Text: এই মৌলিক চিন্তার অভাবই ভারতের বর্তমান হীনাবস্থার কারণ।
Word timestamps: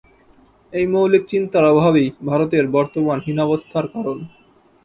এই 0.73 0.85
মৌলিক 0.93 1.23
চিন্তার 1.31 1.63
অভাবই 1.71 2.05
ভারতের 2.29 2.65
বর্তমান 2.75 3.17
হীনাবস্থার 3.25 3.85
কারণ। 3.93 4.17